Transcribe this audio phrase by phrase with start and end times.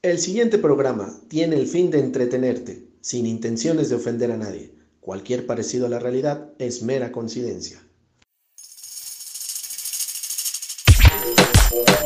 [0.00, 4.72] El siguiente programa tiene el fin de entretenerte, sin intenciones de ofender a nadie.
[5.00, 7.80] Cualquier parecido a la realidad es mera coincidencia.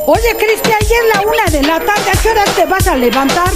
[0.06, 2.10] Oye, Cristian, ya es la una de la tarde.
[2.10, 3.52] ¿A qué hora te vas a levantar?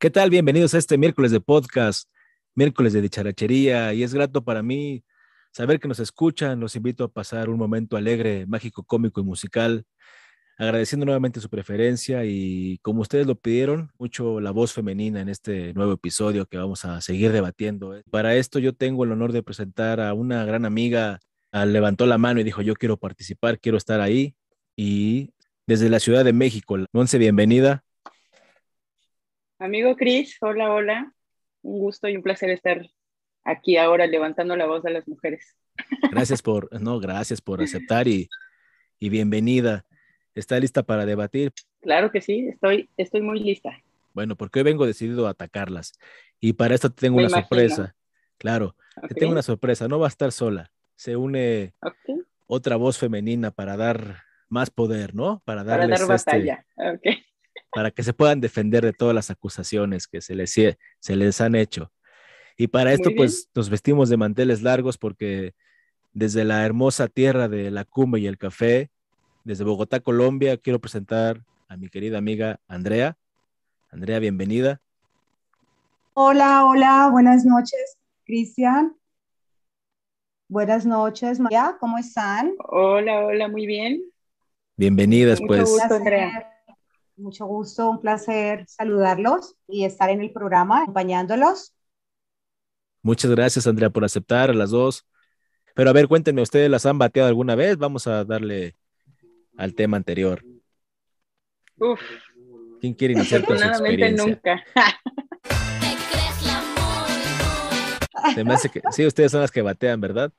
[0.00, 0.30] ¿Qué tal?
[0.30, 2.08] Bienvenidos a este miércoles de podcast,
[2.54, 5.04] miércoles de dicharachería, y es grato para mí
[5.52, 6.58] saber que nos escuchan.
[6.58, 9.84] Los invito a pasar un momento alegre, mágico, cómico y musical,
[10.56, 15.74] agradeciendo nuevamente su preferencia y como ustedes lo pidieron, mucho la voz femenina en este
[15.74, 17.94] nuevo episodio que vamos a seguir debatiendo.
[17.94, 18.02] ¿eh?
[18.10, 21.20] Para esto yo tengo el honor de presentar a una gran amiga,
[21.52, 24.34] ah, levantó la mano y dijo, yo quiero participar, quiero estar ahí,
[24.76, 25.34] y
[25.66, 27.84] desde la Ciudad de México, Monse, bienvenida.
[29.60, 31.12] Amigo Cris, hola, hola.
[31.62, 32.80] Un gusto y un placer estar
[33.44, 35.54] aquí ahora levantando la voz de las mujeres.
[36.10, 38.28] Gracias por, no, gracias por aceptar y,
[38.98, 39.84] y bienvenida.
[40.34, 41.52] ¿Está lista para debatir?
[41.82, 43.78] Claro que sí, estoy, estoy muy lista.
[44.14, 45.92] Bueno, porque hoy vengo decidido a atacarlas.
[46.40, 47.48] Y para esto te tengo Me una imagino.
[47.48, 47.94] sorpresa.
[48.38, 48.74] Claro,
[49.08, 49.88] te tengo una sorpresa.
[49.88, 50.72] No va a estar sola.
[50.96, 51.74] Se une
[52.46, 55.42] otra voz femenina para dar más poder, ¿no?
[55.44, 56.64] Para Para dar este- batalla.
[57.72, 61.54] Para que se puedan defender de todas las acusaciones que se les, se les han
[61.54, 61.92] hecho.
[62.56, 65.54] Y para esto, pues, nos vestimos de manteles largos porque
[66.12, 68.90] desde la hermosa tierra de la cumbre y el café,
[69.44, 73.16] desde Bogotá, Colombia, quiero presentar a mi querida amiga Andrea.
[73.90, 74.80] Andrea, bienvenida.
[76.14, 78.96] Hola, hola, buenas noches, Cristian.
[80.48, 82.54] Buenas noches, María, ¿cómo están?
[82.58, 84.02] Hola, hola, muy bien.
[84.76, 85.70] Bienvenidas, Mucho pues.
[85.70, 85.94] gusto.
[85.94, 86.49] Andrea.
[87.20, 91.74] Mucho gusto, un placer saludarlos y estar en el programa acompañándolos.
[93.02, 95.06] Muchas gracias, Andrea, por aceptar a las dos.
[95.74, 97.76] Pero a ver, cuéntenme, ¿ustedes las han bateado alguna vez?
[97.76, 98.74] Vamos a darle
[99.58, 100.42] al tema anterior.
[101.78, 102.00] Uf,
[102.80, 104.26] ¿Quién quiere iniciar con su experiencia?
[104.26, 104.64] nunca.
[108.34, 110.32] Se me hace que sí, ustedes son las que batean, ¿verdad?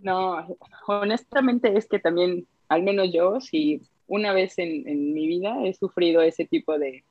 [0.00, 3.80] No, honestamente es que también, al menos yo, sí,
[4.14, 7.02] una vez en, en mi vida he sufrido ese tipo de,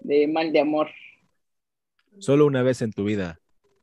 [0.00, 0.88] de mal de amor.
[2.18, 3.38] Solo una vez en tu vida,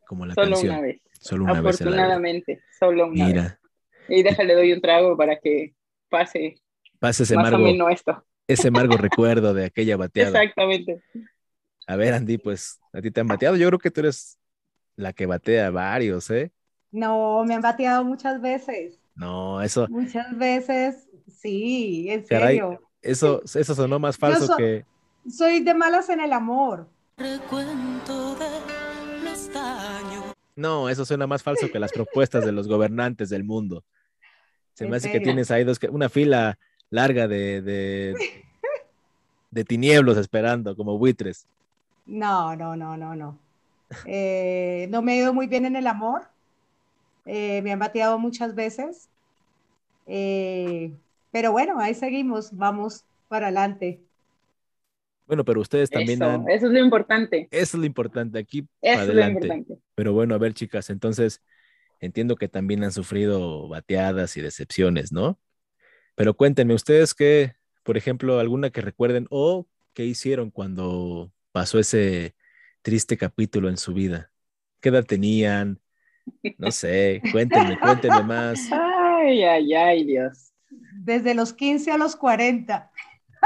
[0.07, 0.73] como la Solo canción.
[0.73, 1.01] una vez.
[1.19, 1.75] Solo una vez.
[1.81, 3.34] Afortunadamente, solo una vez.
[3.35, 3.59] Mira,
[4.09, 5.75] Y déjale doy un trago para que
[6.09, 6.56] pase
[7.00, 8.25] pasa ese más amargo, o menos esto.
[8.47, 10.29] ese amargo recuerdo de aquella bateada.
[10.41, 11.03] Exactamente.
[11.88, 13.57] A ver, Andy, pues a ti te han bateado.
[13.57, 14.39] Yo creo que tú eres
[14.95, 16.51] la que batea varios, ¿eh?
[16.91, 22.56] No, me han bateado muchas veces, No, eso, muchas veces, sí, en Caray.
[22.58, 22.82] serio.
[23.02, 24.86] eso, eso sonó más falso so- que.
[25.30, 26.88] Soy de malas en el amor.
[27.18, 28.50] Recuento de
[29.24, 30.24] los daños.
[30.56, 33.84] No, eso suena más falso que las propuestas de los gobernantes del mundo.
[34.74, 36.58] Se me ¿En hace que tienes ahí dos, que- una fila
[36.90, 38.16] larga de, de,
[39.52, 41.46] de tinieblos esperando, como buitres.
[42.06, 43.38] No, no, no, no, no.
[44.06, 46.24] Eh, no me he ido muy bien en el amor.
[47.26, 49.09] Eh, me han bateado muchas veces.
[50.08, 50.94] Eh,
[51.32, 54.02] pero bueno, ahí seguimos, vamos para adelante.
[55.28, 56.50] Bueno, pero ustedes también Eso, han.
[56.50, 57.50] eso es lo importante.
[57.50, 58.68] Eso es lo importante aquí.
[58.81, 59.48] Eso es lo adelante.
[59.48, 59.78] importante.
[59.96, 61.42] Pero bueno, a ver, chicas, entonces
[62.00, 65.40] entiendo que también han sufrido bateadas y decepciones, ¿no?
[66.16, 72.36] Pero cuéntenme, ustedes qué, por ejemplo, alguna que recuerden o qué hicieron cuando pasó ese
[72.81, 74.31] triste capítulo en su vida.
[74.81, 75.81] ¿Qué edad tenían?
[76.58, 78.59] No sé, cuéntenme, cuéntenme más.
[78.72, 80.52] Ay, ay, ay, Dios.
[81.04, 82.90] Desde los 15 a los 40.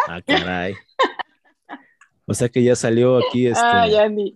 [0.08, 0.75] Ah, caray.
[2.25, 3.62] O sea que ya salió aquí este.
[3.64, 4.34] Ay, Andy.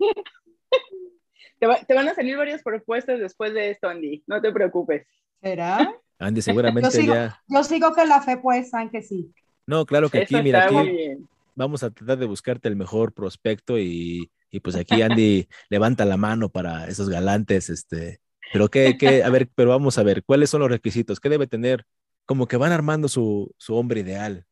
[1.60, 4.24] Te, va- te van a salir varias propuestas después de esto, Andy.
[4.28, 5.06] No te preocupes.
[5.42, 5.94] ¿Será?
[6.19, 7.42] Andy, Yo seguramente sigo, ya.
[7.48, 9.34] yo sigo con la fe puesta en que sí.
[9.66, 11.18] No, claro que aquí, Eso mira, aquí
[11.56, 16.18] vamos a tratar de buscarte el mejor prospecto y, y pues aquí Andy levanta la
[16.18, 18.19] mano para esos galantes, este,
[18.51, 21.19] pero qué, qué, a ver, pero vamos a ver, ¿cuáles son los requisitos?
[21.19, 21.86] ¿Qué debe tener?
[22.25, 24.46] Como que van armando su, su hombre ideal,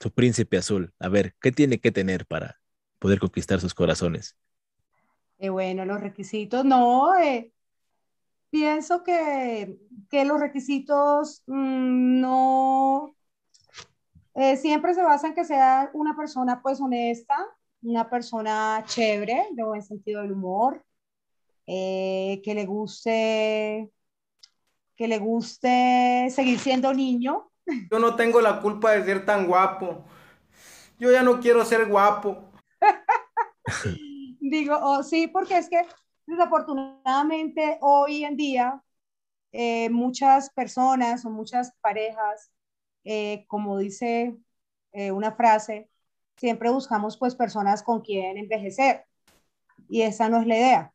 [0.00, 0.92] su príncipe azul.
[0.98, 2.60] A ver, ¿qué tiene que tener para
[2.98, 4.36] poder conquistar sus corazones?
[5.38, 7.52] Eh, bueno, los requisitos, no, eh,
[8.50, 9.78] pienso que,
[10.10, 13.14] que los requisitos mm, no,
[14.34, 17.36] eh, siempre se basan en que sea una persona pues honesta,
[17.82, 20.84] una persona chévere, de buen sentido del humor,
[21.70, 23.90] eh, que le guste,
[24.96, 27.50] que le guste seguir siendo niño.
[27.90, 30.02] Yo no tengo la culpa de ser tan guapo.
[30.98, 32.42] Yo ya no quiero ser guapo.
[34.40, 35.82] Digo, oh, sí, porque es que
[36.26, 38.82] desafortunadamente hoy en día
[39.52, 42.50] eh, muchas personas o muchas parejas,
[43.04, 44.34] eh, como dice
[44.92, 45.90] eh, una frase,
[46.38, 49.04] siempre buscamos pues personas con quien envejecer
[49.88, 50.94] y esa no es la idea.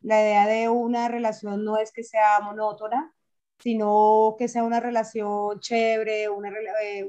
[0.00, 3.12] La idea de una relación no es que sea monótona,
[3.58, 6.50] sino que sea una relación chévere, una,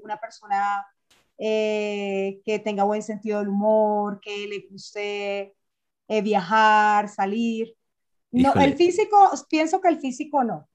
[0.01, 0.85] una persona
[1.37, 5.55] que tenga buen sentido del humor, que le guste
[6.23, 7.75] viajar, salir.
[8.31, 10.67] No, el físico, pienso que el físico no.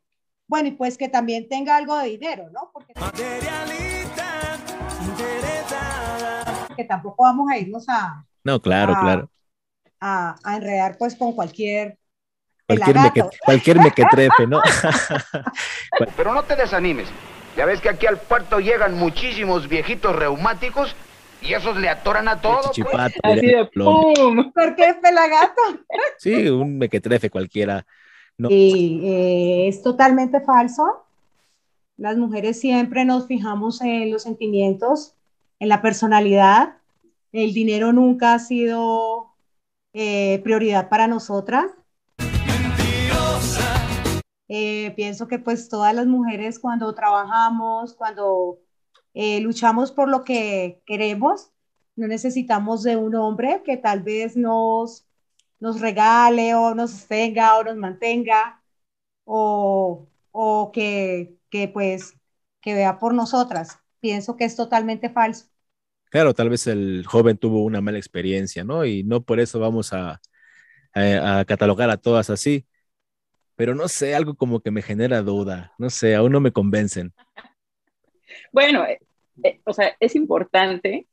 [0.46, 2.70] Bueno, y pues que también tenga algo de dinero, ¿no?
[2.72, 2.92] Porque,
[6.76, 8.24] que tampoco vamos a irnos a...
[8.44, 9.30] No, claro, claro.
[10.00, 11.98] A, a, enredar pues con cualquier...
[12.66, 14.60] Cualquier, meque, cualquier mequetrefe, ¿no?
[16.16, 17.08] Pero no te desanimes.
[17.56, 20.96] Ya ves que aquí al puerto llegan muchísimos viejitos reumáticos
[21.42, 22.70] y esos le atoran a todo.
[22.74, 23.12] Pues.
[23.22, 24.52] Así de pum.
[24.52, 25.60] ¿Por qué es pelagato?
[26.18, 27.84] Sí, un mequetrefe cualquiera.
[28.38, 28.48] No.
[28.50, 31.04] Y eh, es totalmente falso.
[31.96, 35.14] Las mujeres siempre nos fijamos en los sentimientos,
[35.58, 36.76] en la personalidad.
[37.32, 39.34] El dinero nunca ha sido
[39.92, 41.66] eh, prioridad para nosotras.
[44.54, 48.58] Eh, pienso que pues todas las mujeres cuando trabajamos, cuando
[49.14, 51.52] eh, luchamos por lo que queremos,
[51.96, 55.06] no necesitamos de un hombre que tal vez nos,
[55.60, 58.62] nos regale o nos tenga o nos mantenga
[59.25, 62.14] o, o que, que pues
[62.60, 63.78] que vea por nosotras.
[64.00, 65.46] Pienso que es totalmente falso.
[66.10, 68.84] Claro, tal vez el joven tuvo una mala experiencia, ¿no?
[68.84, 70.20] Y no por eso vamos a,
[70.94, 72.66] a, a catalogar a todas así.
[73.56, 75.72] Pero no sé, algo como que me genera duda.
[75.78, 77.12] No sé, aún no me convencen.
[78.50, 78.99] Bueno, eh,
[79.44, 81.06] eh, o sea, es importante,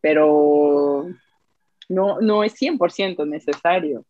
[0.00, 1.06] pero
[1.88, 4.04] no, no es 100% necesario.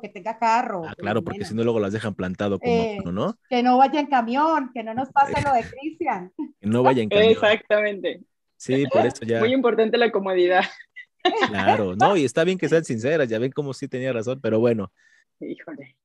[0.00, 0.84] Que tenga carro.
[0.86, 3.38] Ah, claro, porque si no luego las dejan plantado como Eh, uno, ¿no?
[3.48, 6.32] Que no vaya en camión, que no nos pase lo de Cristian.
[6.36, 7.30] Que no vaya en camión.
[7.30, 8.20] Exactamente.
[8.56, 9.38] Sí, por eso ya.
[9.38, 10.64] Muy importante la comodidad.
[11.48, 14.58] Claro, no, y está bien que sean sinceras, ya ven cómo sí tenía razón, pero
[14.60, 14.92] bueno,
[15.40, 15.96] Híjole.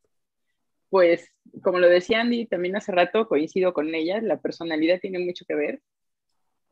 [0.92, 1.32] Pues,
[1.64, 5.56] como lo decía Andy también hace rato, coincido con ella, la personalidad tiene mucho que
[5.56, 5.82] ver.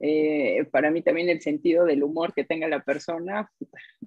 [0.02, 3.50] Eh, para mí también el sentido del humor que tenga la persona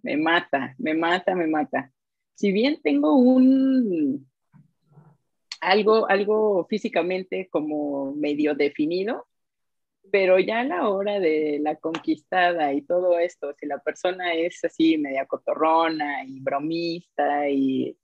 [0.03, 1.91] me mata, me mata, me mata.
[2.35, 4.31] Si bien tengo un
[5.63, 9.27] algo, algo físicamente como medio definido,
[10.11, 14.63] pero ya a la hora de la conquistada y todo esto, si la persona es
[14.63, 17.97] así media cotorrona y bromista y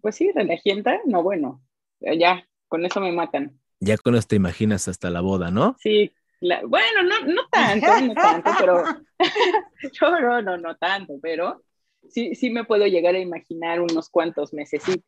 [0.00, 1.62] pues sí, relajienta, no, bueno,
[2.00, 3.58] ya, con eso me matan.
[3.80, 5.76] ya con esto te imaginas hasta la boda, ¿no?
[5.80, 8.84] Sí, la- bueno, no, no tanto, no tanto, pero
[10.00, 11.62] yo no, no, no tanto, pero
[12.08, 15.04] sí, sí me puedo llegar a imaginar unos cuantos mesecitos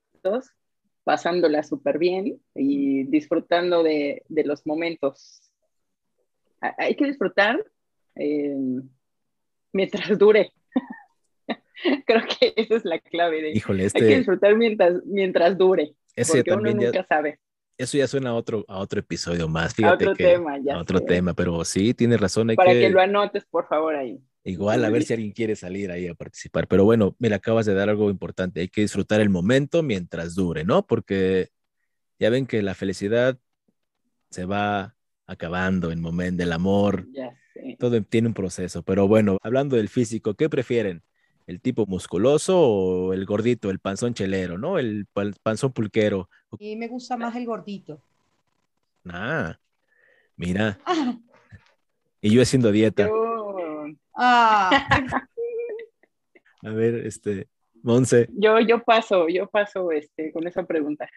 [1.05, 5.43] pasándola súper bien y disfrutando de, de los momentos.
[6.61, 7.65] Ha- Hay que disfrutar
[8.15, 8.55] eh,
[9.73, 10.53] mientras dure.
[12.07, 13.51] Creo que esa es la clave de...
[13.53, 17.41] Híjole, Hay que este, disfrutar mientras, mientras dure, ese porque uno también ya, nunca sabe.
[17.79, 20.75] eso ya suena a otro, a otro episodio más, A fíjate otro que, tema, ya
[20.75, 21.05] a otro sé.
[21.07, 24.21] tema, pero sí, tienes razón, hay Para que, que lo anotes, por favor, ahí.
[24.45, 27.75] igual a ver si alguien quiere salir ahí a participar, pero bueno, mira, acabas de
[27.75, 30.87] dar algo importante, hay que disfrutar el momento mientras dure, ¿no?
[30.87, 31.49] Porque
[32.19, 33.39] ya ven que la felicidad
[34.31, 34.97] se va
[35.27, 37.77] acabando en momento del amor, Ya sé.
[37.79, 41.03] todo tiene un proceso, pero bueno, hablando del físico, ¿qué prefieren?
[41.47, 44.79] ¿El tipo musculoso o el gordito, el panzón chelero, ¿no?
[44.79, 46.29] El pan- panzón pulquero.
[46.59, 48.01] Y me gusta más el gordito.
[49.09, 49.59] Ah,
[50.37, 50.79] mira,
[52.21, 53.09] y yo haciendo dieta.
[53.09, 54.87] Yo, Ah,
[56.65, 57.49] A ver, este,
[57.83, 61.09] Monse, yo, yo paso, yo paso este, con esa pregunta.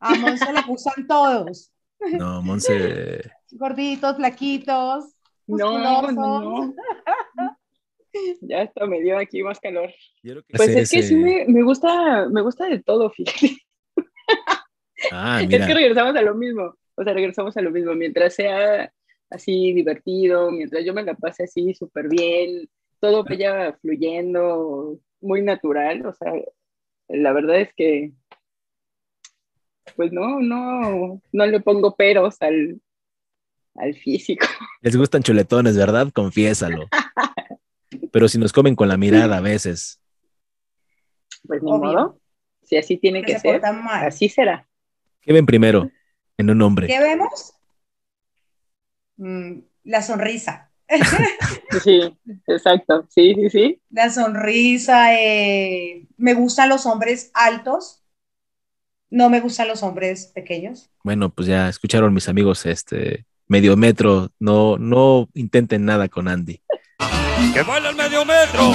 [0.00, 1.70] a Monse le gustan todos.
[2.12, 3.22] no, Monse,
[3.52, 5.14] Gorditos, flaquitos,
[5.46, 6.74] No, no.
[8.40, 9.90] Ya hasta me dio aquí más calor.
[10.22, 13.56] que Pues ese- es que sí me, me gusta, me gusta de todo, fíjate.
[15.10, 16.74] Ah, Es mira, que regresamos a lo mismo.
[16.96, 17.94] O sea, regresamos a lo mismo.
[17.94, 18.92] Mientras sea
[19.30, 22.68] así divertido, mientras yo me la pase así súper bien,
[23.00, 26.04] todo vaya fluyendo, muy natural.
[26.06, 26.32] O sea,
[27.08, 28.12] la verdad es que,
[29.96, 32.80] pues no, no, no le pongo peros al,
[33.76, 34.46] al físico.
[34.82, 36.08] les gustan chuletones, ¿verdad?
[36.12, 36.88] Confiésalo.
[38.10, 40.00] Pero si nos comen con la mirada a veces.
[41.46, 41.92] Pues ni Obvio.
[41.92, 42.20] modo.
[42.64, 44.68] Si así tiene que que se ser, así será.
[45.20, 45.90] ¿Qué ven primero
[46.38, 46.86] en un hombre?
[46.86, 47.54] ¿Qué vemos?
[49.16, 50.70] Mm, la sonrisa.
[51.84, 52.00] Sí,
[52.48, 53.06] exacto.
[53.08, 53.82] Sí, sí, sí.
[53.90, 55.14] La sonrisa.
[55.14, 58.02] eh, me gustan los hombres altos.
[59.08, 60.90] No me gustan los hombres pequeños.
[61.04, 66.60] Bueno, pues ya escucharon mis amigos, este medio metro, no, no intenten nada con Andy.
[67.54, 68.72] Que baila el medio metro.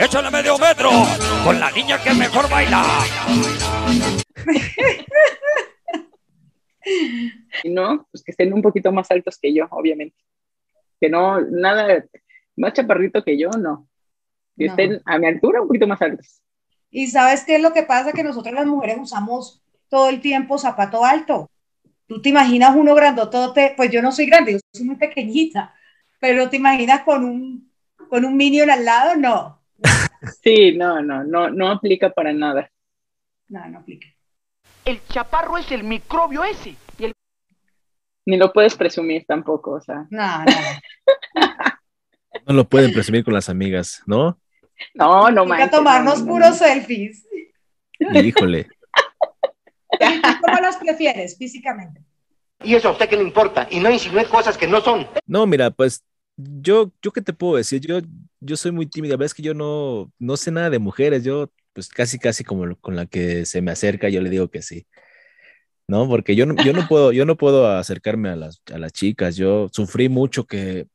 [0.00, 0.90] Échale medio metro.
[1.44, 2.84] Con la niña que mejor baila.
[7.62, 10.16] Y no, pues que estén un poquito más altos que yo, obviamente.
[11.00, 12.04] Que no, nada
[12.56, 13.88] más chaparrito que yo, no.
[14.56, 14.70] Que No.
[14.72, 16.40] estén a mi altura un poquito más altos.
[16.90, 20.58] Y sabes qué es lo que pasa, que nosotros las mujeres usamos todo el tiempo
[20.58, 21.50] zapato alto.
[22.06, 25.74] Tú te imaginas uno grandotote, pues yo no soy grande, yo soy muy pequeñita,
[26.24, 27.70] pero te imaginas con un,
[28.08, 29.60] con un minion al lado, no,
[30.42, 32.70] Sí, no, no, no, no aplica para nada.
[33.48, 34.08] no, no aplica.
[34.86, 36.76] El chaparro es el microbio ese.
[36.98, 37.12] Y el
[38.24, 40.06] Ni lo puedes presumir tampoco, o sea.
[40.08, 41.42] No, no.
[42.46, 44.38] No lo pueden presumir con las amigas, ¿no?
[44.94, 47.26] No, no Hay que manches, tomarnos no, no, puros selfies.
[47.98, 48.66] Híjole.
[50.40, 52.00] ¿Cómo los prefieres físicamente?
[52.62, 53.68] ¿Y eso a usted qué le importa?
[53.70, 55.06] Y no insinúe cosas que no son.
[55.26, 56.02] No, mira, pues
[56.36, 58.00] yo, yo qué te puedo decir, yo,
[58.40, 61.24] yo soy muy tímida, la verdad es que yo no, no sé nada de mujeres,
[61.24, 64.62] yo pues casi, casi como con la que se me acerca, yo le digo que
[64.62, 64.86] sí.
[65.86, 66.08] ¿No?
[66.08, 69.36] Porque yo no, yo no puedo, yo no puedo acercarme a las, a las chicas,
[69.36, 70.86] yo sufrí mucho que,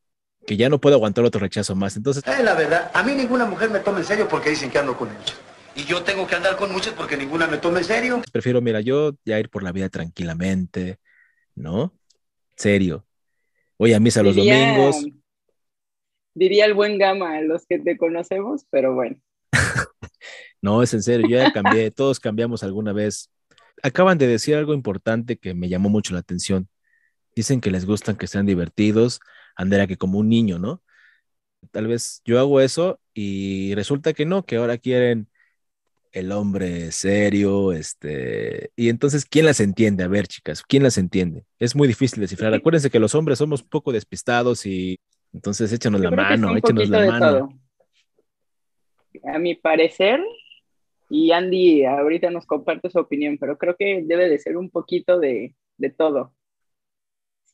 [0.48, 3.46] que ya no puedo aguantar otro rechazo más, entonces Eh, la verdad, a mí ninguna
[3.46, 5.38] mujer me toma en serio porque dicen que ando con muchas.
[5.76, 8.22] Y yo tengo que andar con muchas porque ninguna me toma en serio.
[8.32, 10.98] prefiero, mira, yo ya ir por la vida tranquilamente,
[11.56, 11.94] ¿no?
[12.56, 13.06] Serio.
[13.78, 15.06] Voy a misa los domingos.
[16.34, 19.18] Diría el buen gama a los que te conocemos, pero bueno.
[20.62, 23.32] No, es en serio, yo ya cambié, todos cambiamos alguna vez.
[23.82, 26.68] Acaban de decir algo importante que me llamó mucho la atención.
[27.34, 29.22] Dicen que les gustan que sean divertidos,
[29.56, 30.84] andar que como un niño, ¿no?
[31.72, 35.30] Tal vez yo hago eso y resulta que no, que ahora quieren
[36.12, 40.04] el hombre serio, este, y entonces, ¿quién las entiende?
[40.04, 41.46] A ver, chicas, ¿quién las entiende?
[41.60, 42.54] Es muy difícil descifrar.
[42.54, 45.00] Acuérdense que los hombres somos un poco despistados y
[45.34, 47.38] entonces échanos Yo la mano, échanos la mano.
[47.38, 47.50] todo.
[49.24, 50.22] A mi parecer,
[51.10, 55.20] y Andy ahorita nos comparte su opinión, pero creo que debe de ser un poquito
[55.20, 56.34] de, de todo.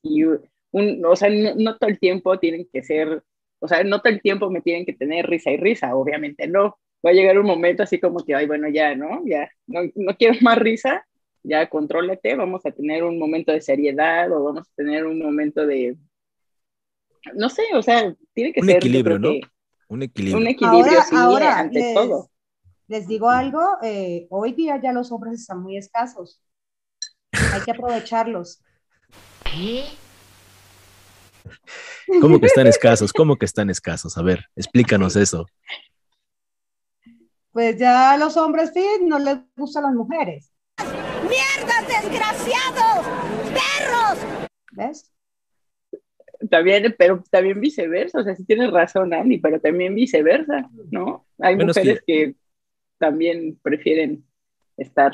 [0.04, 3.24] Y un, o sea, no, no todo el tiempo tienen que ser,
[3.60, 6.78] o sea, no todo el tiempo me tienen que tener risa y risa, obviamente no.
[7.06, 9.22] Va a llegar un momento así como que, ay, bueno, ya, ¿no?
[9.26, 11.06] Ya, no, no quiero más risa,
[11.44, 15.66] ya contrólate, vamos a tener un momento de seriedad o vamos a tener un momento
[15.66, 15.96] de,
[17.34, 19.30] no sé, o sea, tiene que Un ser yo equilibrio, ¿no?
[19.30, 19.42] que
[19.90, 20.38] Un equilibrio.
[20.42, 22.30] un equilibrio Ahora, sí, ahora ante les, todo.
[22.88, 26.42] les digo algo, eh, hoy día ya los hombres están muy escasos.
[27.54, 28.62] Hay que aprovecharlos.
[32.22, 33.12] ¿Cómo que están escasos?
[33.14, 34.18] ¿Cómo que están escasos?
[34.18, 35.46] A ver, explícanos eso.
[37.52, 40.52] Pues ya los hombres sí, no les gustan las mujeres.
[41.24, 43.06] ¡Mierdas, desgraciados!
[43.54, 44.50] ¡Perros!
[44.72, 45.12] ¿Ves?
[46.50, 51.26] También, pero también viceversa, o sea, sí tienes razón, Andy, pero también viceversa, ¿no?
[51.40, 52.36] Hay Bueno, mujeres que...
[53.00, 54.26] también prefieren
[54.78, 55.14] estar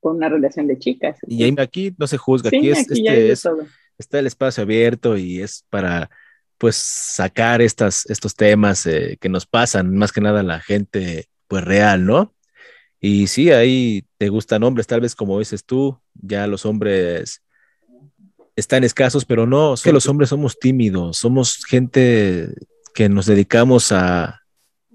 [0.00, 1.18] con una relación de chicas.
[1.28, 3.48] Y aquí no se juzga, Sí, aquí, es, aquí este, es-
[3.98, 6.10] está el espacio abierto y es para
[6.58, 11.26] pues sacar estas, estos temas eh, que nos pasan, más que nada a la gente
[11.48, 12.34] pues real, ¿no?
[13.00, 17.43] Y sí, ahí te gustan hombres, tal vez como dices tú, ya los hombres
[18.56, 22.48] están escasos, pero no, es que los hombres somos tímidos, somos gente
[22.94, 24.40] que nos dedicamos a,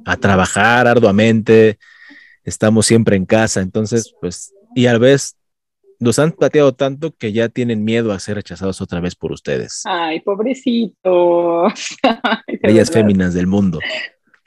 [0.05, 1.77] a trabajar arduamente,
[2.43, 5.35] estamos siempre en casa, entonces, pues, y a la vez
[5.99, 9.81] nos han plateado tanto que ya tienen miedo a ser rechazados otra vez por ustedes,
[9.85, 10.93] Ay, pobrecitos.
[12.03, 13.01] Ay, de bellas verdad.
[13.01, 13.79] féminas del mundo.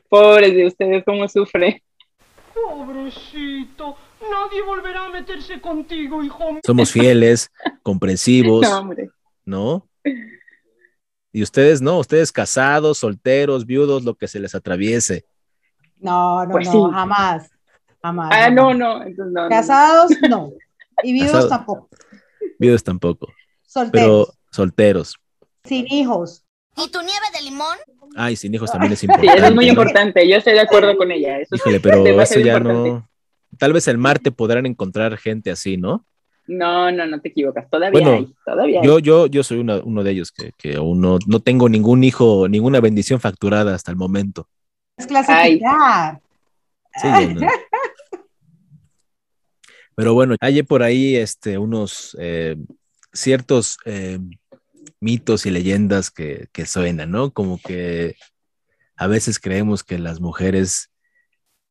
[0.08, 1.80] Pobres de ustedes, cómo sufren.
[2.54, 3.96] Pobrecito,
[4.32, 6.60] nadie volverá a meterse contigo, hijo mío.
[6.64, 7.50] Somos fieles,
[7.82, 9.10] comprensivos, No, hombre.
[9.44, 9.88] ¿no?
[11.32, 15.24] Y ustedes no, ustedes casados, solteros, viudos, lo que se les atraviese.
[15.98, 16.94] No, no, Pues no, sí.
[16.94, 17.50] jamás.
[18.02, 18.30] Jamás.
[18.32, 18.52] Ah, jamás.
[18.54, 19.02] no, no.
[19.04, 19.48] Entonces, no, no.
[19.48, 20.52] Casados, no.
[21.02, 21.88] Y viudos tampoco.
[22.58, 23.28] Viudos tampoco,
[23.66, 24.26] Solteros.
[24.28, 25.16] pero solteros.
[25.64, 26.44] Sin hijos.
[26.76, 27.76] ¿Y tu nieve de limón?
[28.16, 29.38] Ay, sin hijos también es Sí, importante.
[29.38, 29.70] eso es muy ¿no?
[29.72, 30.28] importante.
[30.28, 31.38] Yo estoy de acuerdo con ella.
[31.38, 32.90] Eso es Híjole, pero eso ya importante.
[32.90, 33.08] no.
[33.62, 36.04] Tal vez el Marte podrán encontrar gente así, ¿no?
[36.48, 37.70] No, no, no te equivocas.
[37.70, 38.34] Todavía Bueno, hay.
[38.44, 38.86] Todavía hay.
[38.88, 42.02] Yo, yo, yo soy una- uno de ellos que, que aún no, no tengo ningún
[42.02, 44.48] hijo, ninguna bendición facturada hasta el momento.
[44.96, 46.20] Es clasificar.
[47.00, 47.46] Sí, yo no.
[49.94, 52.56] Pero bueno, hay por ahí este, unos eh,
[53.12, 54.18] ciertos eh,
[54.98, 57.30] mitos y leyendas que, que suenan, ¿no?
[57.30, 58.16] Como que
[58.96, 60.88] a veces creemos que las mujeres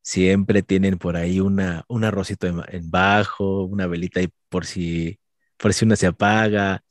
[0.02, 5.18] siempre tienen por ahí una, un arrocito en, en bajo, una velita ahí por si,
[5.56, 6.82] por si una se apaga.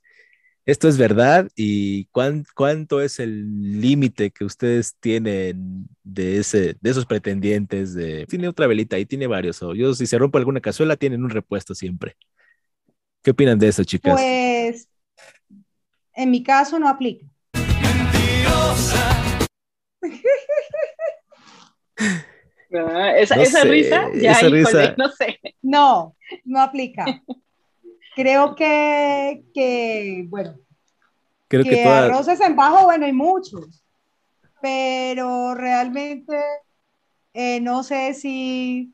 [0.65, 1.49] ¿Esto es verdad?
[1.55, 7.93] ¿Y cuán- cuánto es el límite que ustedes tienen de, ese, de esos pretendientes?
[7.95, 9.61] De, tiene otra velita ahí, tiene varios.
[9.63, 12.15] O yo, si se rompe alguna cazuela, tienen un repuesto siempre.
[13.23, 14.13] ¿Qué opinan de eso, chicas?
[14.13, 14.87] Pues
[16.13, 17.25] en mi caso no aplica.
[22.71, 24.95] Esa, No esa sé, risa, ya, esa híjole, risa.
[24.97, 25.39] no sé.
[25.61, 27.05] No, no aplica.
[28.15, 30.55] Creo que, que bueno,
[31.47, 33.83] Creo que, que todas, arroces en bajo, bueno, hay muchos,
[34.61, 36.37] pero realmente
[37.33, 38.93] eh, no sé si,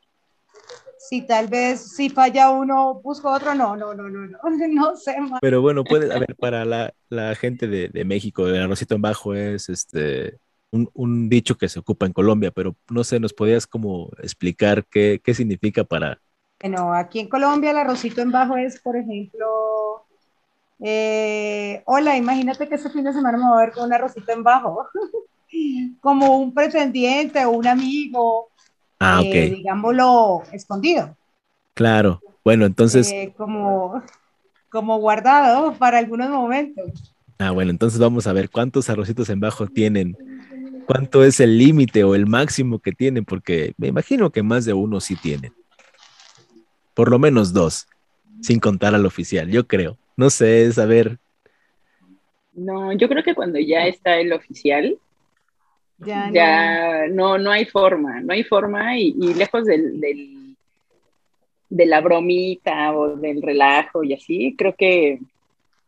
[0.98, 4.38] si tal vez si falla uno, busco otro, no, no, no, no, no,
[4.69, 5.39] no sé más.
[5.41, 9.01] Pero bueno, puede, a ver, para la, la gente de, de México, el arrocito en
[9.01, 10.39] bajo es este
[10.71, 14.86] un, un dicho que se ocupa en Colombia, pero no sé, ¿nos podías como explicar
[14.86, 16.19] qué, qué significa para...
[16.59, 20.05] Bueno, aquí en Colombia el arrocito en bajo es, por ejemplo,
[20.79, 24.31] eh, hola, imagínate que este fin de semana me voy a ver con un arrocito
[24.31, 24.88] en bajo,
[26.01, 28.50] como un pretendiente o un amigo,
[29.00, 31.15] Ah, eh, ok, digámoslo, escondido,
[31.74, 32.21] claro.
[32.43, 34.01] Bueno, entonces, eh, como,
[34.69, 37.15] como guardado para algunos momentos.
[37.39, 40.17] ah, bueno, entonces vamos a ver cuántos arrocitos en bajo tienen,
[40.88, 44.74] cuánto es el límite o el máximo que tienen, porque me imagino que más de
[44.74, 45.53] uno sí tienen.
[46.96, 47.88] Por lo menos dos,
[48.41, 49.98] sin contar al oficial, yo creo.
[50.15, 51.20] No sé, es a ver,
[52.53, 54.98] No, yo creo que cuando ya está el oficial,
[56.00, 56.34] Ya, no.
[56.34, 60.56] ya no, no hay forma, no hay forma y, y lejos del, del-
[61.70, 65.20] de la bromita o del relajo y así, creo que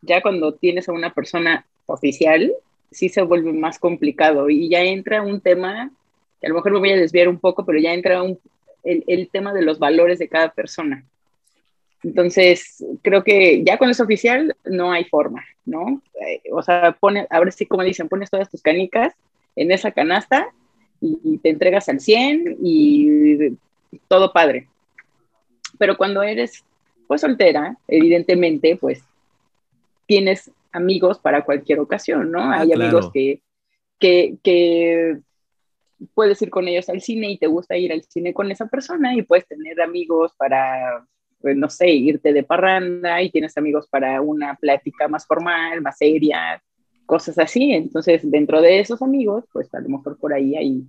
[0.02, 2.52] ya cuando tienes a una persona oficial,
[2.92, 5.92] sí se vuelve más complicado y ya entra un tema,
[6.40, 8.40] que a lo mejor me voy a desviar un poco, pero ya entra un,
[8.84, 11.04] el, el tema de los valores de cada persona.
[12.04, 16.02] Entonces, creo que ya cuando es oficial no hay forma, ¿no?
[16.26, 19.14] Eh, o sea, pone, ahora sí, como dicen, pones todas tus canicas
[19.56, 20.48] en esa canasta
[21.02, 23.58] y, y te entregas al 100 y
[24.08, 24.68] todo padre.
[25.78, 26.64] Pero cuando eres,
[27.08, 29.04] pues, soltera, evidentemente, pues,
[30.06, 32.40] tienes amigos para cualquier ocasión, ¿no?
[32.42, 32.84] Ah, Hay claro.
[32.84, 33.42] amigos que,
[34.00, 35.20] que, que
[36.14, 39.16] puedes ir con ellos al cine y te gusta ir al cine con esa persona
[39.16, 41.06] y puedes tener amigos para,
[41.42, 45.98] pues, no sé, irte de parranda y tienes amigos para una plática más formal, más
[45.98, 46.62] seria,
[47.06, 47.72] cosas así.
[47.72, 50.84] Entonces, dentro de esos amigos, pues a lo mejor por ahí hay,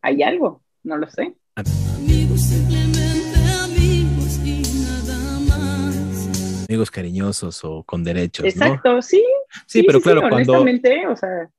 [0.00, 1.34] hay algo, no lo sé.
[1.56, 2.52] Amigos,
[6.72, 8.48] amigos cariñosos o con derechos, ¿no?
[8.66, 9.22] Exacto, sí.
[9.66, 11.50] Sí, pero claro, cuando- honestamente, o sea,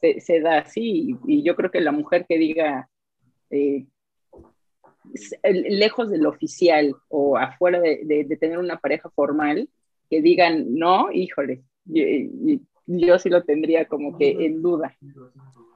[0.00, 2.88] se, se da así y, y yo creo que la mujer que diga
[3.50, 3.86] eh,
[5.42, 9.68] lejos del oficial o afuera de, de- de tener una pareja formal,
[10.10, 11.62] que digan no, híjole,
[12.86, 14.96] yo sí lo tendría como que en duda,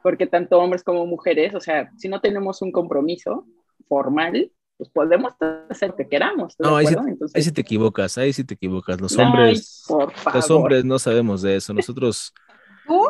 [0.03, 3.46] porque tanto hombres como mujeres, o sea, si no tenemos un compromiso
[3.88, 5.35] formal, pues podemos
[5.68, 6.94] hacer lo que queramos, ¿estás No, ahí sí?
[6.94, 9.00] Entonces, ahí sí te equivocas, ahí sí te equivocas.
[9.00, 11.72] Los Ay, hombres, por los hombres no sabemos de eso.
[11.72, 12.32] Nosotros
[12.87, 13.00] ¿Tú?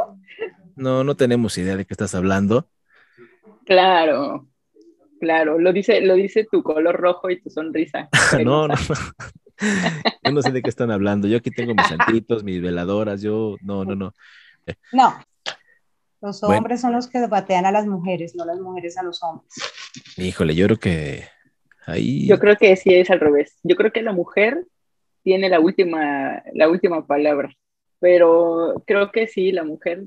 [0.76, 2.68] no, no tenemos idea de qué estás hablando.
[3.64, 4.48] Claro,
[5.20, 8.08] claro, lo dice, lo dice tu color rojo y tu sonrisa.
[8.44, 8.76] No, no, no.
[10.24, 11.28] Yo no sé de qué están hablando.
[11.28, 13.22] Yo aquí tengo mis santitos, mis veladoras.
[13.22, 14.12] Yo, no, no, no.
[14.92, 15.14] No.
[16.20, 16.58] Los Bueno.
[16.58, 19.52] hombres son los que batean a las mujeres, no las mujeres a los hombres.
[20.16, 21.24] Híjole, yo creo que
[21.86, 22.26] ahí.
[22.26, 23.58] Yo creo que sí es al revés.
[23.62, 24.64] Yo creo que la mujer
[25.22, 27.54] tiene la última, la última palabra,
[28.00, 30.04] pero creo que sí, la mujer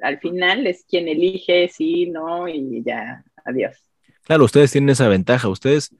[0.00, 3.76] al final es quien elige sí, no y ya, adiós.
[4.24, 5.48] Claro, ustedes tienen esa ventaja.
[5.48, 5.94] Ustedes,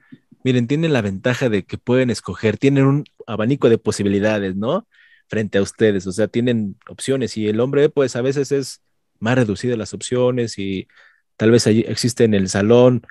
[0.44, 4.86] miren, tienen la ventaja de que pueden escoger, tienen un abanico de posibilidades, ¿no?
[5.28, 8.82] Frente a ustedes, o sea, tienen opciones y el hombre, pues a veces es
[9.18, 10.88] más reducido las opciones y
[11.36, 13.02] tal vez allí existe en el salón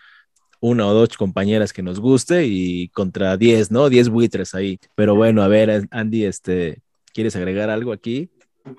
[0.60, 3.90] una o dos compañeras que nos guste y contra 10, ¿no?
[3.90, 4.80] 10 buitres ahí.
[4.96, 6.82] Pero bueno, a ver, Andy, este,
[7.14, 8.30] ¿quieres agregar algo aquí?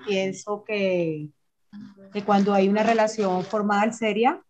[0.05, 1.29] Pienso que,
[2.13, 4.41] que cuando hay una relación formal seria,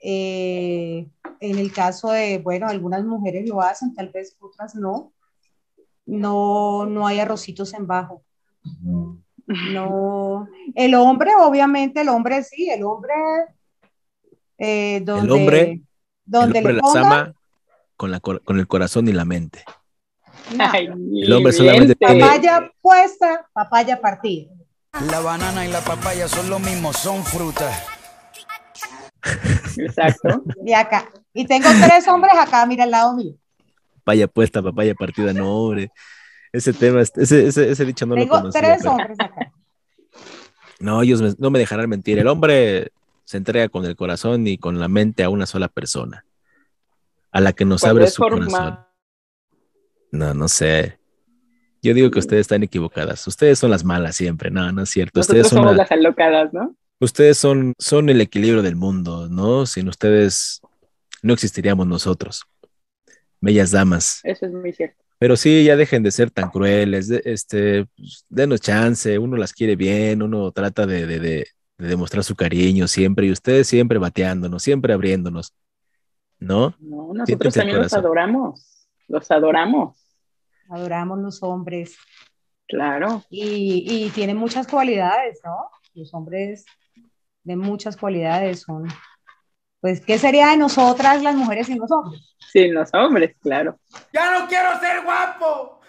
[0.00, 1.08] eh,
[1.40, 5.12] en el caso de, bueno, algunas mujeres lo hacen, tal vez otras no,
[6.06, 8.22] no, no hay arrocitos en bajo.
[9.72, 13.14] No, el hombre, obviamente, el hombre sí, el hombre,
[14.58, 15.82] eh, donde, El hombre,
[16.28, 17.32] donde el hombre le las ama,
[17.96, 19.64] con, la, con el corazón y la mente.
[20.58, 24.50] Ay, El hombre solamente tiene- Papaya puesta, papaya partida.
[25.10, 27.84] La banana y la papaya son lo mismo, son frutas.
[29.76, 30.42] Exacto.
[30.64, 31.08] Y acá.
[31.34, 33.34] Y tengo tres hombres acá, mira al lado mío.
[34.04, 35.90] Papaya puesta, papaya partida, no, hombre.
[36.52, 38.60] Ese tema, es- ese, ese, ese dicho no lo tengo conocía.
[38.60, 39.52] tres pero- hombres acá.
[40.80, 42.18] No, ellos me- no me dejarán mentir.
[42.18, 42.92] El hombre
[43.28, 46.24] se entrega con el corazón y con la mente a una sola persona,
[47.30, 48.78] a la que nos abre su forma- corazón.
[50.10, 50.98] No, no sé.
[51.82, 53.26] Yo digo que ustedes están equivocadas.
[53.26, 54.50] Ustedes son las malas siempre.
[54.50, 55.18] No, no es cierto.
[55.20, 56.74] Nosotros Ustedes son, somos la- las alocadas, ¿no?
[57.00, 59.66] ustedes son, son el equilibrio del mundo, ¿no?
[59.66, 60.62] Sin ustedes
[61.22, 62.44] no existiríamos nosotros.
[63.42, 64.20] Bellas damas.
[64.24, 64.96] Eso es muy cierto.
[65.18, 69.52] Pero sí, ya dejen de ser tan crueles, de- este, pues, denos chance, uno las
[69.52, 71.46] quiere bien, uno trata de, de- de-
[71.78, 75.54] de demostrar su cariño siempre, y ustedes siempre bateándonos, siempre abriéndonos,
[76.38, 76.74] ¿no?
[76.80, 78.88] No, nosotros también los adoramos.
[79.06, 79.96] Los adoramos.
[80.68, 81.96] Adoramos los hombres.
[82.66, 83.24] Claro.
[83.30, 85.70] Y, y tienen muchas cualidades, ¿no?
[85.94, 86.66] Los hombres
[87.44, 88.86] de muchas cualidades son.
[89.80, 92.36] Pues, ¿qué sería de nosotras las mujeres sin los hombres?
[92.52, 93.78] Sí, los hombres, claro.
[94.12, 95.80] ¡Ya no quiero ser guapo!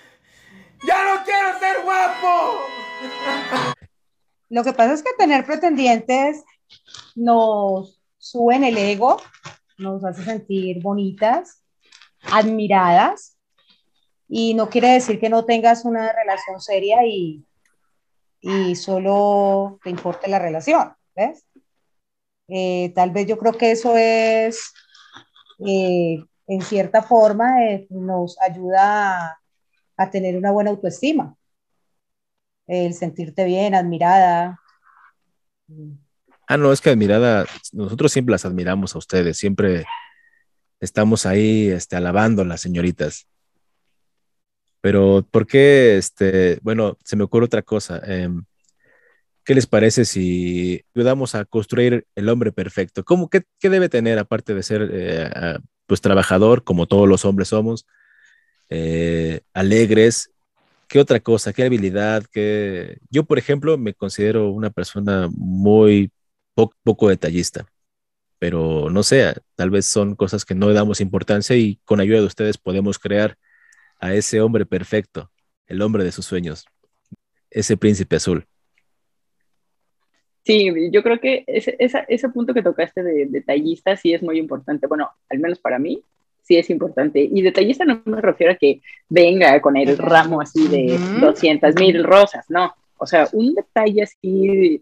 [0.87, 3.75] ¡Ya no quiero ser guapo!
[4.49, 6.43] Lo que pasa es que tener pretendientes
[7.15, 9.21] nos suben el ego,
[9.77, 11.63] nos hace sentir bonitas,
[12.23, 13.37] admiradas,
[14.27, 17.45] y no quiere decir que no tengas una relación seria y,
[18.41, 21.45] y solo te importe la relación, ¿ves?
[22.47, 24.73] Eh, tal vez yo creo que eso es,
[25.65, 29.39] eh, en cierta forma, eh, nos ayuda a,
[29.97, 31.35] a tener una buena autoestima
[32.69, 34.59] el sentirte bien, admirada.
[36.47, 39.85] Ah, no, es que admirada, nosotros siempre las admiramos a ustedes, siempre
[40.79, 43.27] estamos ahí, este, alabando a las señoritas.
[44.81, 48.01] Pero, ¿por qué, este, bueno, se me ocurre otra cosa.
[48.05, 48.45] em,
[49.43, 53.03] ¿qué les parece si ayudamos a construir el hombre perfecto?
[53.03, 57.47] ¿Cómo, qué, qué debe tener, aparte de ser, eh, pues, trabajador, como todos los hombres
[57.47, 57.87] somos,
[58.69, 60.31] eh, alegres?
[60.89, 61.53] ¿Qué otra cosa?
[61.53, 62.25] ¿Qué habilidad?
[62.31, 62.99] ¿Qué...
[63.11, 66.11] Yo, por ejemplo, me considero una persona muy
[66.55, 67.67] po- poco detallista,
[68.39, 72.19] pero no sé, tal vez son cosas que no le damos importancia y con ayuda
[72.21, 73.37] de ustedes podemos crear
[73.99, 75.31] a ese hombre perfecto,
[75.67, 76.65] el hombre de sus sueños,
[77.51, 78.47] ese príncipe azul.
[80.45, 84.87] Sí, yo creo que ese, ese punto que tocaste de detallista sí es muy importante.
[84.87, 86.03] Bueno, al menos para mí
[86.49, 87.21] sí es importante.
[87.31, 91.27] Y detallista no me refiero a que venga con el ramo así de Ujú.
[91.27, 92.73] 200 mil rosas, no.
[92.97, 94.81] O sea, un detalle así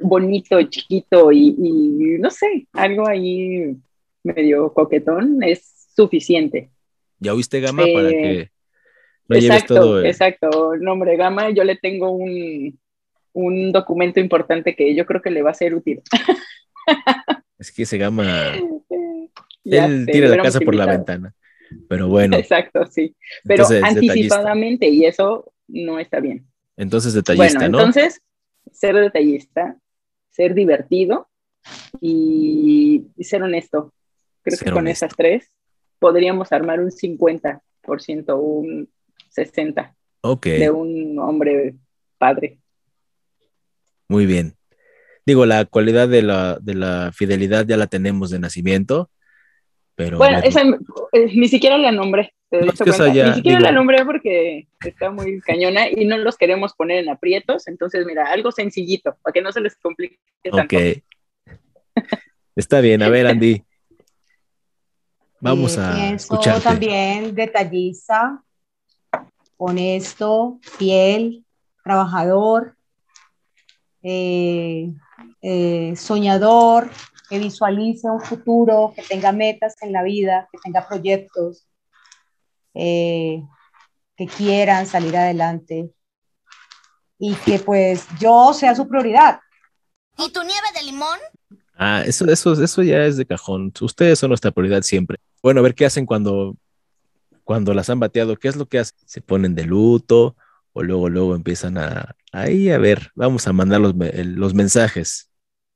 [0.00, 3.76] bonito, chiquito y, y no sé, algo ahí
[4.24, 6.70] medio coquetón es suficiente.
[7.20, 7.82] ¿Ya oíste, Gama?
[7.92, 8.50] Para Eh, que
[9.28, 10.00] no exacto, todo.
[10.00, 10.74] el- exacto.
[10.80, 12.78] Nombre Gama, yo le tengo un,
[13.34, 16.00] un documento importante que yo creo que le va a ser útil.
[17.58, 18.54] Es que ese Gama,
[19.70, 21.34] Ya él sé, tira la casa por la ventana.
[21.88, 23.14] Pero bueno, Exacto, sí.
[23.44, 24.12] Pero Entonces, detallista.
[24.12, 26.46] anticipadamente, y eso no está bien.
[26.76, 27.78] entonces detallista, bueno, ¿no?
[27.80, 28.22] entonces,
[28.72, 29.76] ser detallista,
[30.30, 31.28] ser divertido
[32.00, 33.92] y, ser honesto.
[34.42, 35.06] Creo Ser que con honesto.
[35.06, 35.50] esas tres
[35.98, 37.60] podríamos armar un 50%,
[38.38, 38.88] un
[39.34, 41.74] 60% ok, de un hombre
[42.18, 42.58] padre.
[44.08, 44.54] muy bien.
[45.26, 49.10] Digo, la cualidad de la, de la fidelidad ya la tenemos de nacimiento,
[49.98, 53.58] pero Bueno, esa eh, ni siquiera la nombré, te No, que esa ya, ni siquiera
[53.58, 57.66] digo- la nombré porque está muy cañona y no los queremos poner en aprietos.
[57.66, 60.76] Entonces, mira, algo sencillito, para que no se les complique tanto.
[60.76, 61.02] ok.
[62.54, 63.64] Está bien, a ver, Andy.
[65.40, 66.62] Vamos Eh, a pienso escucharte.
[66.62, 68.40] también detallista,
[69.56, 71.44] honesto, fiel,
[71.82, 72.76] trabajador,
[74.04, 74.92] eh,
[75.42, 76.88] eh, soñador,
[77.28, 81.66] que visualice un futuro, que tenga metas en la vida, que tenga proyectos,
[82.74, 83.42] eh,
[84.16, 85.90] que quieran salir adelante
[87.18, 89.40] y que pues yo sea su prioridad.
[90.16, 91.18] ¿Y tu nieve de limón?
[91.76, 93.72] Ah, eso, eso, eso ya es de cajón.
[93.80, 95.18] Ustedes son nuestra prioridad siempre.
[95.42, 96.56] Bueno, a ver qué hacen cuando,
[97.44, 98.36] cuando las han bateado.
[98.36, 98.98] ¿Qué es lo que hacen?
[99.06, 100.36] ¿Se ponen de luto
[100.72, 102.16] o luego, luego empiezan a...
[102.32, 105.27] Ahí, a ver, vamos a mandar los, los mensajes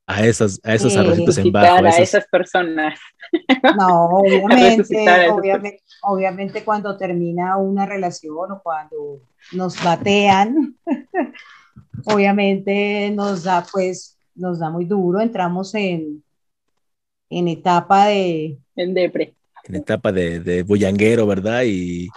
[0.06, 1.84] a, esas, a esos Eh, arrocitos en bajo.
[1.84, 2.98] a esos- esas personas.
[3.78, 9.20] No, obviamente, esas obviamente, obviamente cuando termina una relación o cuando
[9.52, 10.76] nos batean,
[12.04, 16.22] obviamente nos da pues, nos da muy duro, entramos en,
[17.30, 19.34] en etapa de, En depre.
[19.64, 21.62] en etapa de, de bullanguero, ¿verdad?
[21.64, 22.08] Y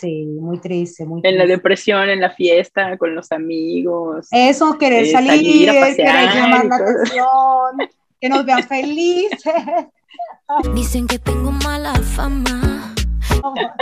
[0.00, 1.56] Sí, muy triste, muy En la triste.
[1.56, 4.28] depresión, en la fiesta, con los amigos.
[4.30, 7.88] Eso, querer eh, salir, salir a querer pasear llamar la atención,
[8.20, 9.54] que nos vean felices.
[10.74, 12.94] Dicen que tengo mala fama.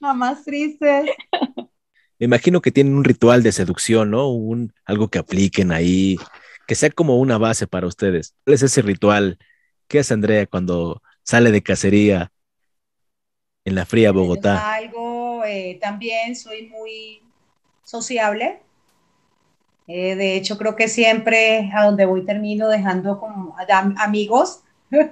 [0.00, 1.10] Mamás tristes.
[2.18, 4.28] me imagino que tienen un ritual de seducción, ¿no?
[4.30, 6.16] Un, algo que apliquen ahí,
[6.66, 8.34] que sea como una base para ustedes.
[8.44, 9.38] ¿Cuál es ese ritual?
[9.88, 12.32] ¿Qué hace Andrea cuando sale de cacería
[13.64, 14.74] en la fría Bogotá?
[14.74, 15.05] Algo,
[15.46, 17.22] eh, también soy muy
[17.84, 18.60] sociable.
[19.88, 24.62] Eh, de hecho, creo que siempre a donde voy termino dejando como am- amigos.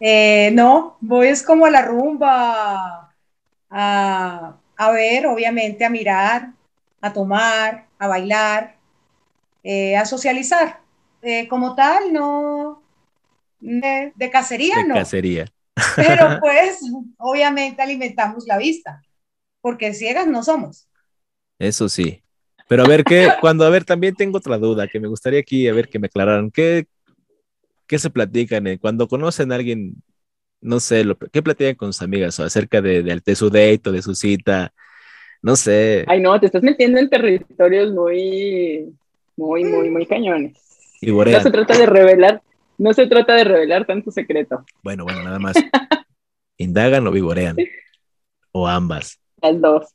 [0.00, 3.14] Eh, no, voy es como a la rumba,
[3.70, 6.52] a, a ver, obviamente, a mirar,
[7.00, 8.76] a tomar, a bailar,
[9.98, 10.80] a socializar.
[11.48, 12.82] Como tal, no,
[13.60, 14.94] de, de cacería De no.
[14.94, 15.46] cacería.
[15.96, 16.80] Pero pues,
[17.18, 19.02] obviamente alimentamos la vista,
[19.64, 20.86] porque ciegas no somos.
[21.58, 22.22] Eso sí.
[22.68, 23.28] Pero a ver, ¿qué?
[23.40, 26.06] Cuando, a ver, también tengo otra duda que me gustaría aquí, a ver, que me
[26.08, 26.50] aclararan.
[26.50, 26.86] ¿Qué,
[27.86, 28.78] qué se platican eh?
[28.78, 29.94] cuando conocen a alguien?
[30.60, 33.82] No sé, lo- ¿qué platican con sus amigas o acerca de, de, de su date
[33.86, 34.72] o de su cita?
[35.42, 36.04] No sé.
[36.06, 38.94] Ay, no, te estás metiendo en territorios muy,
[39.36, 40.58] muy, muy, muy cañones.
[41.00, 42.42] Y No se trata de revelar,
[42.78, 44.64] no se trata de revelar tanto secreto.
[44.82, 45.56] Bueno, bueno, nada más.
[46.58, 47.56] ¿Indagan o vivorean?
[48.52, 49.20] O ambas.
[49.52, 49.94] Las dos.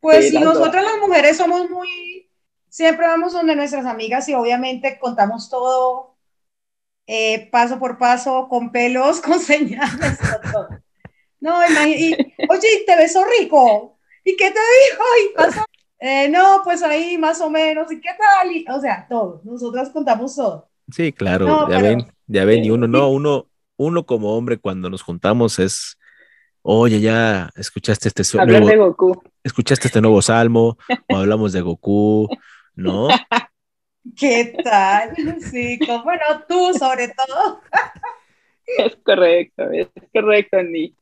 [0.00, 2.30] Pues Sí, las nosotras las mujeres somos muy,
[2.68, 6.16] siempre vamos donde nuestras amigas y obviamente contamos todo
[7.06, 10.68] eh, paso por paso, con pelos, con señales, con todo.
[11.40, 12.12] No, y,
[12.48, 13.98] oye, ¿y te besó rico?
[14.24, 15.04] ¿Y qué te dijo?
[15.24, 15.64] Y pasó-
[16.00, 18.52] eh, no, pues ahí más o menos, ¿y qué tal?
[18.52, 20.68] Y, o sea, todo, nosotras contamos todo.
[20.92, 24.58] Sí, claro, No, ya pero- ven, ya ven, y uno no, uno, uno como hombre
[24.58, 25.97] cuando nos juntamos es,
[26.70, 29.22] oye, ya escuchaste este Hablar nuevo, de Goku.
[29.42, 30.76] escuchaste este nuevo salmo,
[31.08, 32.28] o hablamos de Goku,
[32.74, 33.08] ¿no?
[34.16, 35.14] ¿Qué tal?
[35.40, 37.60] Sí, como, bueno, tú sobre todo.
[38.76, 40.94] Es correcto, es correcto, Andy.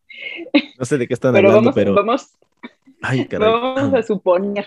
[0.78, 2.38] No sé de qué están Pero hablando, vamos, pero, vamos,
[3.02, 3.50] ay, caray.
[3.50, 4.66] vamos a suponer,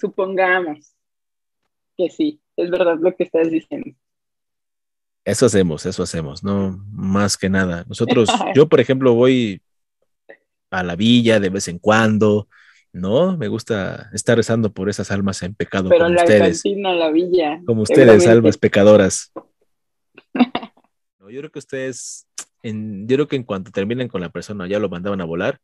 [0.00, 0.96] supongamos
[1.96, 3.92] que sí, es verdad lo que estás diciendo.
[5.24, 7.84] Eso hacemos, eso hacemos, no más que nada.
[7.88, 9.62] Nosotros, yo por ejemplo voy
[10.70, 12.48] a la villa de vez en cuando,
[12.92, 13.36] ¿no?
[13.36, 17.10] Me gusta estar rezando por esas almas en pecado Pero como la ustedes, cantina, la
[17.10, 17.60] villa.
[17.66, 19.32] como ustedes, almas pecadoras.
[21.20, 22.26] No, yo creo que ustedes,
[22.62, 25.58] en, yo creo que en cuanto terminen con la persona, ya lo mandaban a volar,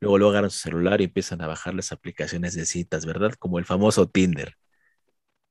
[0.00, 3.32] luego luego agarran su celular y empiezan a bajar las aplicaciones de citas, ¿verdad?
[3.38, 4.54] Como el famoso Tinder,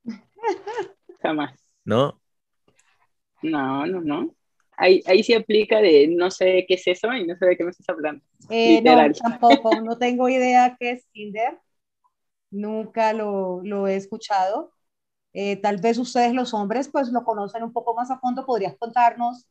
[1.22, 1.54] Jamás.
[1.86, 2.22] ¿no?
[3.42, 4.36] No, no, no.
[4.82, 7.64] Ahí, ahí sí aplica de no sé qué es eso y no sé de qué
[7.64, 8.24] me estás hablando.
[8.50, 9.14] Eh, no, Literal.
[9.14, 11.60] tampoco, no tengo idea qué es Tinder.
[12.50, 14.74] Nunca lo, lo he escuchado.
[15.34, 18.44] Eh, tal vez ustedes los hombres pues lo conocen un poco más a fondo.
[18.44, 19.46] ¿Podrías contarnos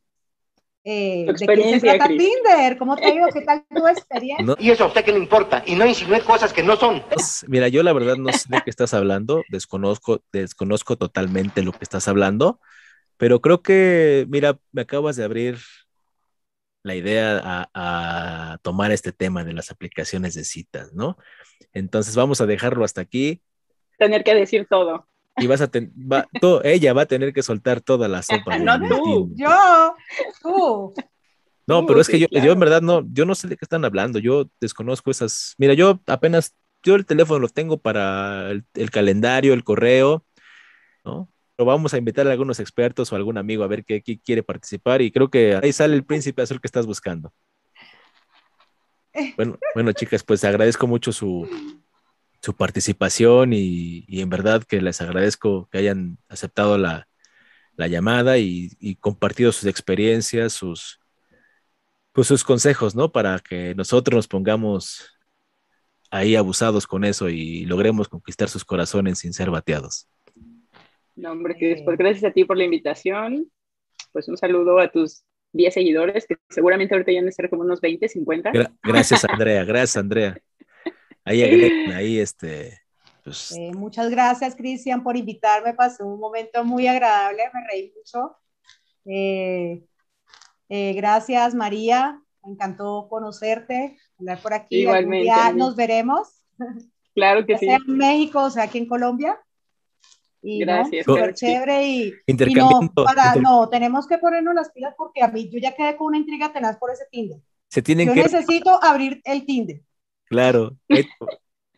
[0.83, 2.17] eh, de qué se trata Cris.
[2.17, 2.77] Tinder?
[2.77, 3.27] ¿Cómo te ha ido?
[3.33, 4.45] ¿Qué tal tu experiencia?
[4.45, 4.55] No.
[4.59, 5.63] Y eso a usted que le importa.
[5.65, 7.01] Y no insinúe cosas que no son.
[7.07, 11.71] Pues, Mira, yo la verdad no sé de qué estás hablando, desconozco, desconozco totalmente lo
[11.71, 12.59] que estás hablando,
[13.21, 15.59] pero creo que, mira, me acabas de abrir
[16.81, 17.69] la idea a,
[18.53, 21.17] a tomar este tema de las aplicaciones de citas, ¿no?
[21.71, 23.43] Entonces vamos a dejarlo hasta aquí
[23.99, 25.07] Tener que decir todo.
[25.37, 28.57] y vas a ten- va- to- ella va a tener que soltar toda la sopa.
[28.57, 29.31] No tú.
[29.35, 29.95] Yo,
[30.41, 30.93] tú.
[31.67, 32.45] No, pero es que sí, yo, claro.
[32.47, 35.53] yo en verdad no, yo no sé de qué están hablando, yo desconozco esas.
[35.59, 40.25] Mira, yo apenas, yo el teléfono lo tengo para el, el calendario, el correo,
[41.05, 41.29] ¿no?
[41.61, 44.41] Pero vamos a invitar a algunos expertos o algún amigo a ver qué, qué quiere
[44.41, 47.31] participar y creo que ahí sale el príncipe azul que estás buscando.
[49.37, 51.47] Bueno, bueno, chicas, pues agradezco mucho su,
[52.41, 57.07] su participación y, y en verdad que les agradezco que hayan aceptado la,
[57.75, 60.99] la llamada y, y compartido sus experiencias, sus,
[62.11, 63.11] pues sus consejos, ¿no?
[63.11, 65.11] Para que nosotros nos pongamos
[66.09, 70.07] ahí abusados con eso y logremos conquistar sus corazones sin ser bateados.
[71.21, 73.51] No, hombre, que después gracias a ti por la invitación.
[74.11, 77.61] Pues un saludo a tus 10 seguidores, que seguramente ahorita ya han de ser como
[77.61, 78.51] unos 20, 50.
[78.51, 80.37] Gra- gracias, Andrea, gracias, Andrea.
[81.23, 82.79] Ahí ahí este,
[83.23, 85.75] pues, Eh, muchas gracias, Cristian, por invitarme.
[85.75, 88.35] Pasé un momento muy agradable, me reí mucho.
[89.05, 89.83] Eh,
[90.69, 92.19] eh, gracias, María.
[92.43, 94.87] Me encantó conocerte, hablar por aquí.
[94.87, 95.59] Algún Igualmente, día Ani.
[95.59, 96.43] nos veremos.
[97.13, 97.65] Claro que Ya sí.
[97.67, 99.37] sea en México, o sea aquí en Colombia.
[100.43, 104.71] Y Gracias, no, súper chévere y, y no, para, inter- no, tenemos que ponernos las
[104.71, 107.39] pilas porque a mí yo ya quedé con una intriga tenaz por ese Tinder.
[107.69, 109.81] Se tienen Yo que, necesito abrir el Tinder.
[110.25, 111.05] claro, eh,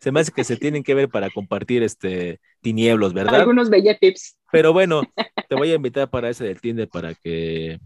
[0.00, 3.40] se me hace que se tienen que ver para compartir este tinieblos, ¿verdad?
[3.40, 4.36] Algunos bella tips.
[4.50, 5.02] Pero bueno,
[5.48, 7.78] te voy a invitar para ese del Tinder para que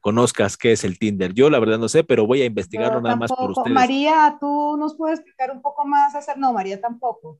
[0.00, 1.32] conozcas qué es el Tinder.
[1.34, 3.74] Yo la verdad no sé, pero voy a investigarlo nada más por ustedes.
[3.74, 6.14] María, ¿tú nos puedes explicar un poco más?
[6.14, 6.38] Hacer?
[6.38, 7.38] No, María tampoco.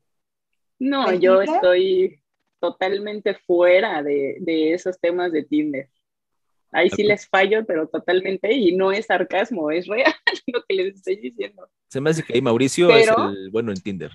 [0.79, 1.57] No, ¿Del yo Tinder?
[1.57, 2.21] estoy
[2.61, 5.89] totalmente fuera de, de esos temas de Tinder.
[6.73, 10.13] Ahí sí les fallo, pero totalmente, y no es sarcasmo, es real
[10.47, 11.69] lo que les estoy diciendo.
[11.89, 14.13] Se me hace que ahí Mauricio Pero- es el bueno en Tinder.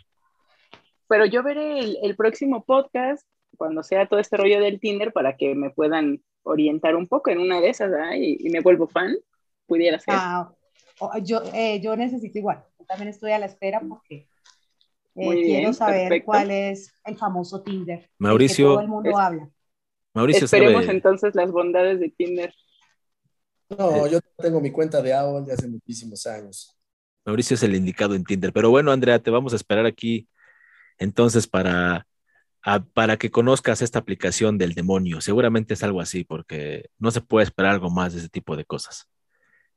[1.08, 3.27] Pero yo veré el, el próximo podcast
[3.58, 7.39] cuando sea todo este rollo del Tinder para que me puedan orientar un poco en
[7.39, 8.15] una de esas ¿ah?
[8.15, 9.15] y, y me vuelvo fan,
[9.67, 10.13] pudiera ser.
[10.17, 10.51] Ah,
[11.21, 12.63] yo, eh, yo necesito igual.
[12.79, 14.27] Yo también estoy a la espera porque
[15.15, 16.25] eh, Muy quiero bien, saber perfecto.
[16.25, 17.99] cuál es el famoso Tinder.
[18.01, 19.49] que Mauricio- todo el mundo Es- habla.
[20.13, 22.54] Mauricio Esperemos sabe, entonces las bondades de Tinder.
[23.69, 26.78] No, yo tengo mi cuenta de AOL de hace muchísimos años.
[27.25, 28.54] Mauricio es el indicado en Tinder.
[28.54, 30.28] Pero bueno, Andrea, te vamos a esperar aquí
[30.99, 32.08] entonces para,
[32.62, 35.19] a- para que conozcas esta aplicación del demonio.
[35.21, 38.65] Seguramente es algo así, porque no se puede esperar algo más de ese tipo de
[38.65, 39.08] cosas.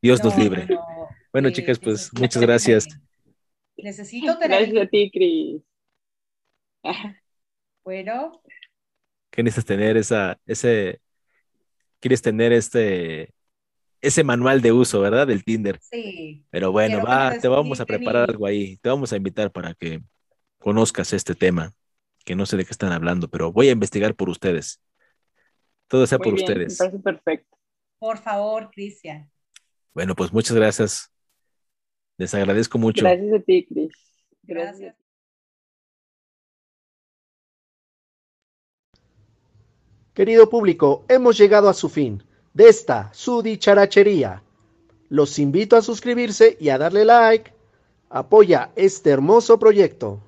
[0.03, 0.67] Dios nos No, libre.
[0.67, 1.09] no, no.
[1.33, 2.87] Bueno, Eh, chicas, pues muchas gracias.
[3.79, 4.63] Necesito tener.
[4.67, 5.63] Gracias a ti, Cris.
[7.85, 8.43] Bueno,
[9.31, 11.01] ¿Qué necesitas tener esa, ese,
[12.01, 13.33] quieres tener este,
[14.03, 15.27] ese manual de uso, ¿verdad?
[15.27, 15.79] Del Tinder.
[15.81, 16.45] sí.
[16.51, 18.77] Pero bueno, va, te vamos a preparar algo ahí.
[18.79, 20.03] Te vamos a invitar para que
[20.59, 21.73] conozcas este tema,
[22.27, 24.83] que no sé de qué están hablando, pero voy a investigar por ustedes.
[25.87, 26.79] Todo sea Muy por bien, me ustedes.
[26.79, 27.57] parece perfecto.
[27.99, 29.31] Por favor, Cristian.
[29.95, 31.11] Bueno, pues muchas gracias.
[32.19, 33.05] Les agradezco mucho.
[33.05, 33.93] Gracias a ti, Cris.
[34.43, 34.97] Gracias.
[40.15, 44.43] Querido público, hemos llegado a su fin de esta, su dicharachería.
[45.09, 47.53] Los invito a suscribirse y a darle like.
[48.11, 50.21] Apoya este hermoso proyecto.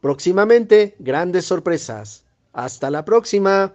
[0.00, 2.24] Próximamente, grandes sorpresas.
[2.54, 3.74] Hasta la próxima.